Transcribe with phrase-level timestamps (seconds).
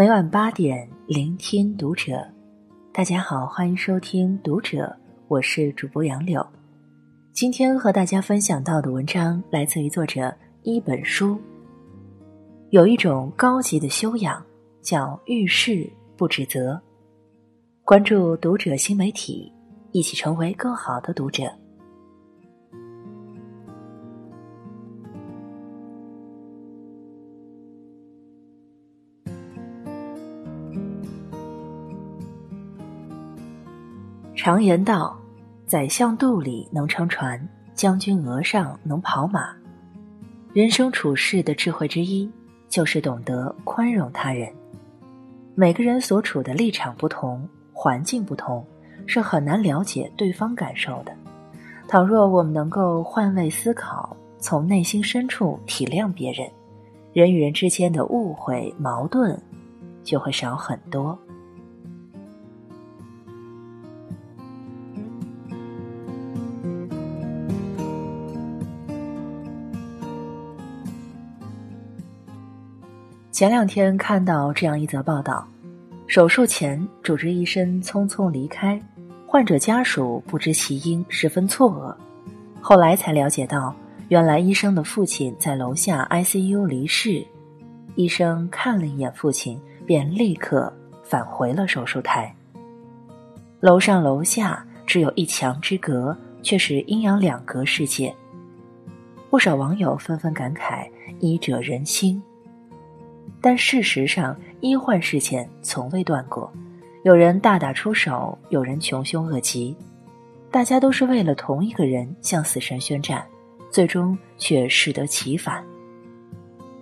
[0.00, 2.26] 每晚八点，聆听读者。
[2.90, 4.84] 大家好，欢迎收听《读者》，
[5.28, 6.42] 我是主播杨柳。
[7.34, 11.38] 今天和大家分享到的文章来自于作者一本书。
[12.70, 14.42] 有一种高级的修养，
[14.80, 15.86] 叫遇事
[16.16, 16.80] 不指责。
[17.84, 19.52] 关注《读者》新媒体，
[19.92, 21.52] 一起成为更好的读者。
[34.42, 35.14] 常言道
[35.68, 37.38] ：“宰相肚里能撑船，
[37.74, 39.54] 将军额上能跑马。”
[40.54, 42.26] 人生处事的智慧之一，
[42.66, 44.50] 就是懂得宽容他人。
[45.54, 48.64] 每个人所处的立场不同，环境不同，
[49.04, 51.12] 是很难了解对方感受的。
[51.86, 56.50] 倘若我们能够换位思考，从内心深处体谅别人，
[57.12, 59.38] 人与人之间的误会、矛盾
[60.02, 61.18] 就会少很多。
[73.32, 75.46] 前两天看到这样一则报道：
[76.08, 78.80] 手术前，主治医生匆匆离开，
[79.24, 81.94] 患者家属不知其因，十分错愕。
[82.60, 83.74] 后来才了解到，
[84.08, 87.24] 原来医生的父亲在楼下 ICU 离世，
[87.94, 90.72] 医生看了一眼父亲，便立刻
[91.04, 92.34] 返回了手术台。
[93.60, 98.12] 楼上楼下只有一墙之隔，却是阴阳两隔世界。
[99.30, 100.88] 不少网友纷纷感慨
[101.20, 102.20] ：“医者仁心。”
[103.40, 106.52] 但事实上，医患事件从未断过，
[107.04, 109.74] 有人大打出手，有人穷凶恶极，
[110.50, 113.24] 大家都是为了同一个人向死神宣战，
[113.70, 115.64] 最终却适得其反。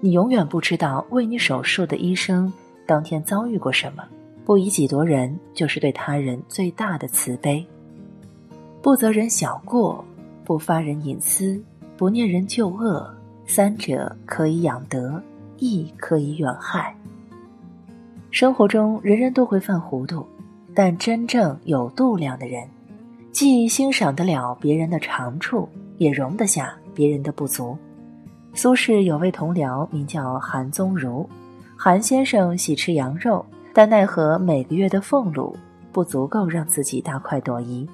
[0.00, 2.52] 你永远不知道为你手术的医生
[2.86, 4.04] 当天遭遇过什么。
[4.44, 7.62] 不以己度人，就是对他人最大的慈悲。
[8.80, 10.02] 不责人小过，
[10.42, 11.62] 不发人隐私，
[11.98, 13.14] 不念人旧恶，
[13.46, 15.22] 三者可以养德。
[15.58, 16.94] 亦可以远害。
[18.30, 20.26] 生活中人人都会犯糊涂，
[20.74, 22.68] 但真正有度量的人，
[23.32, 27.76] 既欣赏得了别人的长处，也容得下别人的不足。
[28.54, 31.28] 苏轼有位同僚名叫韩宗儒，
[31.76, 35.56] 韩先生喜吃羊肉，但奈何每个月的俸禄
[35.92, 37.88] 不足够让自己大快朵颐。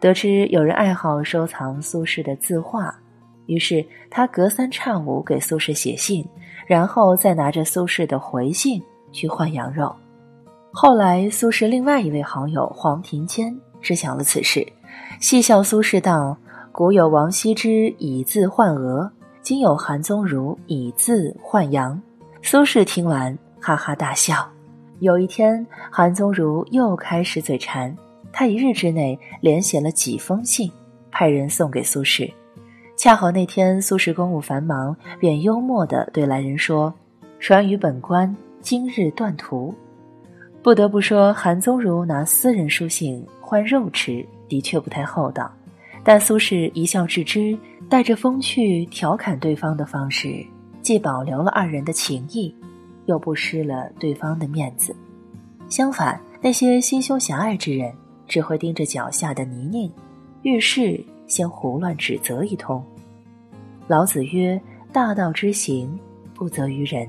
[0.00, 2.94] 得知有人爱好收藏苏轼的字画，
[3.46, 6.26] 于是他隔三差五给苏轼写信。
[6.66, 8.82] 然后再拿着苏轼的回信
[9.12, 9.94] 去换羊肉。
[10.72, 14.66] 后来，苏轼另外一位好友黄庭坚知晓了此事，
[15.20, 16.36] 戏笑苏轼道
[16.72, 19.10] ：“古有王羲之以字换鹅，
[19.40, 22.00] 今有韩宗儒以字换羊。”
[22.42, 24.44] 苏轼听完，哈哈大笑。
[25.00, 27.96] 有一天，韩宗儒又开始嘴馋，
[28.32, 30.70] 他一日之内连写了几封信，
[31.10, 32.32] 派人送给苏轼。
[32.96, 36.94] 恰好那天苏轼公务繁忙，便幽默地对来人说
[37.40, 39.74] ：“传与本官，今日断途。”
[40.62, 45.50] 不得不说，韩宗儒拿私人书信换肉吃，的确不太厚道。
[46.04, 50.44] 但苏轼一笑置之，带着风趣调侃对方的方式，
[50.80, 52.54] 既保留了二人的情谊，
[53.06, 54.94] 又不失了对方的面子。
[55.68, 57.92] 相反，那些心胸狭隘之人，
[58.28, 59.90] 只会盯着脚下的泥泞，
[60.42, 61.04] 遇事。
[61.26, 62.84] 先胡乱指责一通。
[63.86, 64.60] 老子曰
[64.92, 65.98] ：“大道之行，
[66.34, 67.08] 不责于人。”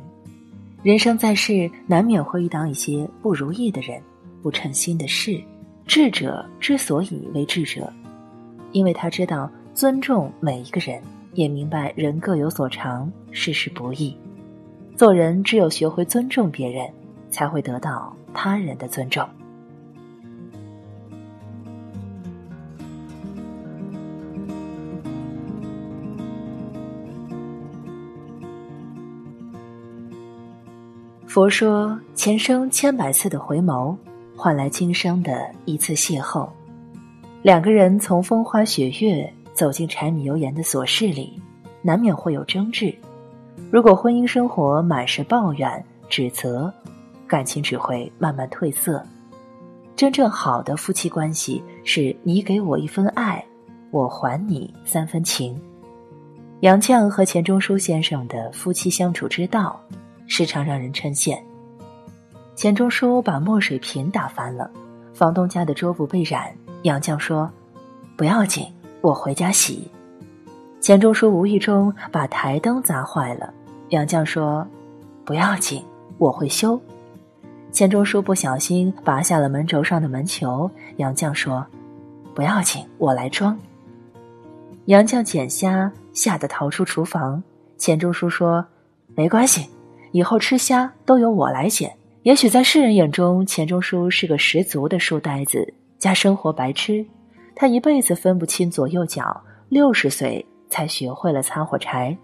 [0.84, 4.02] 人生在世，难免会遇到一些不如意的人、
[4.42, 5.42] 不称心的事。
[5.88, 7.92] 智者之所以为智者，
[8.72, 11.02] 因为他知道尊重每一个人，
[11.34, 14.16] 也明白人各有所长，世事不易。
[14.96, 16.88] 做人只有学会尊重别人，
[17.30, 19.28] 才会得到他人的尊重。
[31.36, 33.94] 佛说，前生千百次的回眸，
[34.38, 36.48] 换来今生的一次邂逅。
[37.42, 41.38] 两个人从风花雪月走进柴米油盐的琐事里，
[41.82, 42.96] 难免会有争执。
[43.70, 46.74] 如果婚姻生活满是抱怨、指责，
[47.28, 49.06] 感情只会慢慢褪色。
[49.94, 53.44] 真正好的夫妻关系，是你给我一分爱，
[53.92, 55.62] 我还你三分情。
[56.62, 59.78] 杨绛和钱钟书先生的夫妻相处之道。
[60.28, 61.38] 时常让人称羡。
[62.56, 64.70] 钱钟书把墨水瓶打翻了，
[65.14, 67.52] 房东家的桌布被染，杨绛说
[68.16, 68.66] ：“不要紧，
[69.02, 69.90] 我回家洗。”
[70.80, 73.54] 钱钟书无意中把台灯砸坏了，
[73.90, 74.66] 杨绛说
[75.26, 75.84] ：“不要紧，
[76.18, 76.80] 我会修。”
[77.74, 81.66] 钱钟书不小心拔下了门轴上的门球，杨绛说
[82.34, 83.58] ：“不要紧，我来装。”
[84.86, 87.44] 杨绛捡虾，吓得逃出厨房。
[87.78, 88.66] 钱钟书说
[89.14, 89.68] ：“没关系，
[90.16, 97.06] 以后吃虾都由我来捡。”也许在世人眼中，钱钟书是个十足的书呆子加生活白痴。
[97.54, 102.18] 他一辈子分不清左右脚，六十岁才学会了擦火柴。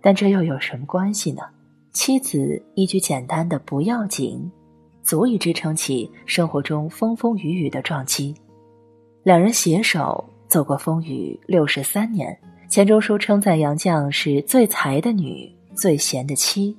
[0.00, 1.42] 但这又有什么关系呢？
[1.92, 4.50] 妻子一句简单的“不要紧”，
[5.04, 8.34] 足以支撑起生活中风风雨雨的撞击。
[9.22, 12.36] 两人携手走过风雨六十三年。
[12.68, 16.76] 钱钟书称赞杨绛是最才的女，最贤的妻。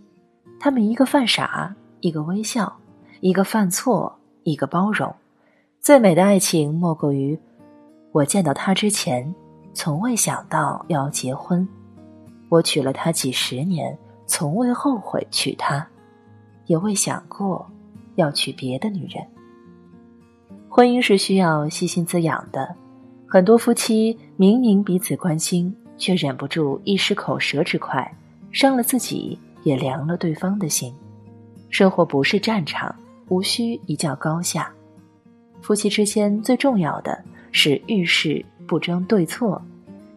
[0.59, 2.75] 他们一个犯傻，一个微笑，
[3.21, 5.13] 一个犯错，一个包容。
[5.79, 7.39] 最美的爱情莫过于，
[8.11, 9.33] 我见到他之前，
[9.73, 11.67] 从未想到要结婚。
[12.49, 13.97] 我娶了她几十年。
[14.27, 15.87] 从未后悔娶她，
[16.65, 17.63] 也未想过
[18.15, 19.23] 要娶别的女人。
[20.67, 22.75] 婚姻是需要细心滋养的，
[23.27, 28.11] 很多夫妻明明彼此关心，却忍不住一时口舌之快，
[28.51, 30.95] 伤了自己，也凉了对方的心。
[31.69, 32.95] 生活不是战场，
[33.27, 34.71] 无需一较高下。
[35.61, 37.21] 夫妻之间最重要的
[37.51, 39.61] 是遇事不争对错。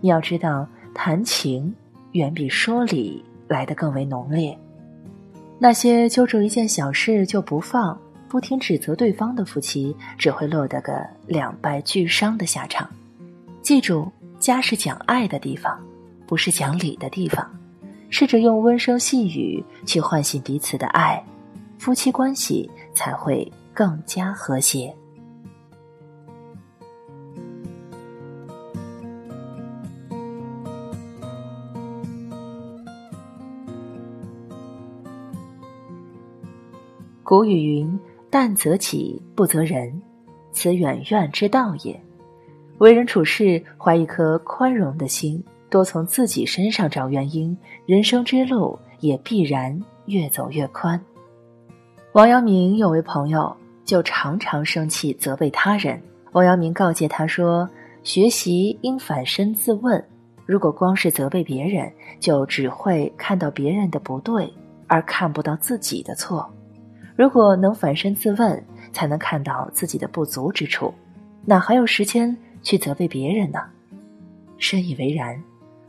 [0.00, 0.64] 你要知道，
[0.94, 1.74] 谈情
[2.12, 3.24] 远比说理。
[3.48, 4.54] 来得更为浓烈。
[5.58, 7.98] 那些揪住一件小事就不放、
[8.28, 12.86] 不停指责对方的夫妻，只会落得个两败俱伤的下场。
[13.62, 15.80] 记住，家是讲爱的地方，
[16.26, 17.57] 不是讲理的地方。
[18.10, 21.22] 试着用温声细语去唤醒彼此的爱，
[21.78, 24.94] 夫妻关系才会更加和谐。
[37.22, 38.00] 古语云
[38.30, 40.00] ：“淡则己，不责人，
[40.50, 42.00] 此远怨之道也。”
[42.78, 47.56] 为人处事，怀一颗宽容的心，多从自己身上找原因，
[47.86, 51.00] 人生之路也必然越走越宽。
[52.12, 53.54] 王阳明有位朋友，
[53.84, 56.00] 就常常生气责备他人。
[56.32, 57.68] 王阳明告诫他说
[58.02, 60.02] ：“学习应反身自问，
[60.46, 64.52] 如果光是责备别人，就只会看到别人的不对，
[64.86, 66.48] 而看不到自己的错。”
[67.14, 70.92] 如果能反身自问，才能看到自己的不足之处，
[71.44, 73.60] 哪还有时间去责备别人呢？
[74.56, 75.40] 深以为然。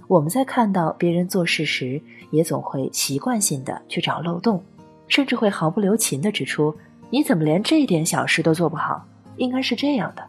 [0.09, 2.01] 我们在看到别人做事时，
[2.31, 4.59] 也总会习惯性的去找漏洞，
[5.07, 6.75] 甚至会毫不留情的指出
[7.11, 9.05] ：“你怎么连这点小事都做不好？
[9.37, 10.25] 应该是这样的。”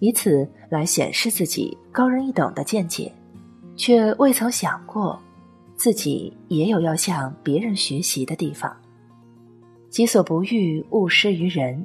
[0.00, 3.10] 以此来显示自己高人一等的见解，
[3.74, 5.18] 却未曾想过，
[5.76, 8.70] 自己也有要向别人学习的地方。
[9.88, 11.82] 己所不欲，勿施于人。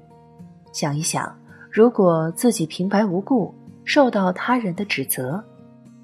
[0.74, 1.34] 想一想，
[1.72, 3.56] 如果自己平白无故
[3.86, 5.42] 受到他人的指责，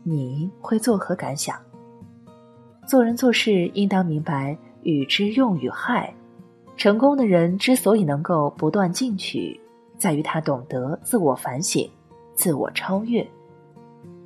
[0.07, 1.60] 你会作何感想？
[2.86, 6.13] 做人做事应当明白与之用与害。
[6.78, 9.60] 成功的人之所以能够不断进取，
[9.98, 11.90] 在于他懂得自我反省、
[12.36, 13.26] 自我超越。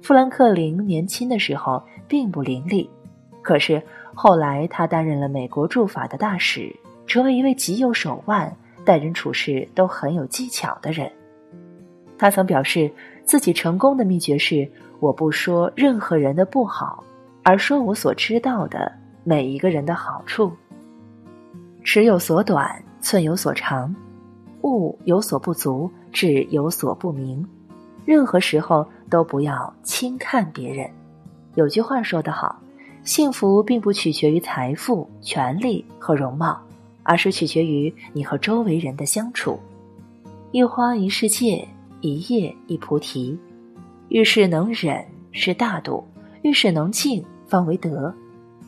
[0.01, 2.85] 富兰克林年轻的时候并不伶俐，
[3.41, 3.81] 可是
[4.13, 6.75] 后来他担任了美国驻法的大使。
[7.07, 11.09] 成为一位极有手腕、待人处事都很有技巧的人。
[12.17, 12.91] 他曾表示，
[13.29, 14.67] 自己成功的秘诀是：
[14.99, 17.03] 我不说任何人的不好，
[17.43, 18.91] 而说我所知道的
[19.23, 20.51] 每一个人的好处。
[21.83, 23.95] 尺有所短，寸有所长，
[24.63, 27.47] 物有所不足，志有所不明。
[28.03, 30.89] 任何时候都不要轻看别人。
[31.53, 32.59] 有句话说得好：
[33.03, 36.59] 幸福并不取决于财富、权力和容貌。
[37.03, 39.59] 而是取决于你和周围人的相处。
[40.51, 41.67] 一花一世界，
[42.01, 43.37] 一叶一菩提。
[44.09, 46.03] 遇事能忍是大度，
[46.41, 48.13] 遇事能静方为德。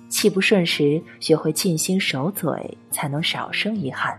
[0.09, 4.15] 气不顺时，学会静心守嘴，才能少生遗憾。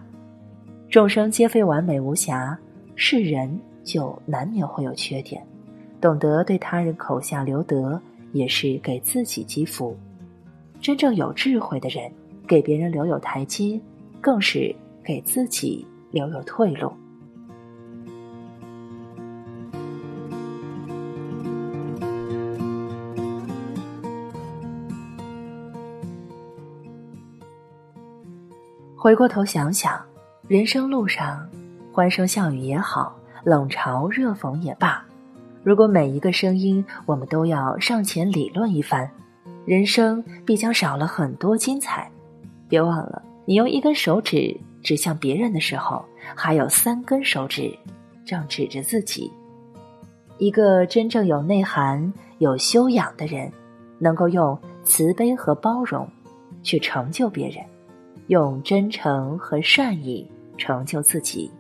[0.89, 2.59] 众生皆非完美无瑕，
[2.97, 5.43] 是人就难免会有缺点。
[6.01, 8.01] 懂得对他人口下留德，
[8.33, 9.97] 也是给自己积福。
[10.81, 12.11] 真正有智慧的人，
[12.47, 13.81] 给别人留有台阶。
[14.21, 16.93] 更是给自己留有退路。
[29.03, 30.01] 回过头想想，
[30.47, 31.45] 人生路上，
[31.93, 35.05] 欢声笑语也好，冷嘲热讽也罢，
[35.65, 39.11] 如果每一个声音我们都要上前理论一番，
[39.67, 42.09] 人生必将少了很多精彩。
[42.69, 43.21] 别忘了。
[43.45, 46.05] 你用一根手指指向别人的时候，
[46.37, 47.77] 还有三根手指
[48.25, 49.33] 正指着自己。
[50.39, 53.51] 一个真正有内涵、有修养的人，
[53.99, 56.09] 能够用慈悲和包容
[56.63, 57.65] 去成就别人，
[58.33, 61.51] 用真诚和善意成就自己。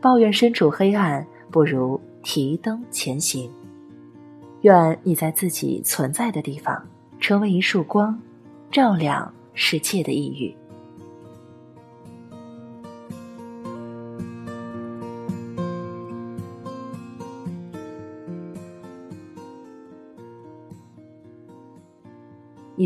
[0.00, 3.50] 抱怨身处黑暗，不如提灯前行。
[4.62, 6.82] 愿你在自己存在的地方，
[7.20, 8.18] 成为一束光，
[8.70, 10.56] 照亮世界的抑郁。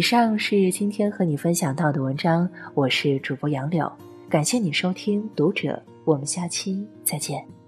[0.01, 3.93] 以上是今天和你分享到的文章，我是主播杨柳，
[4.31, 5.75] 感谢你收听《读者》，
[6.07, 7.60] 我们下期再见。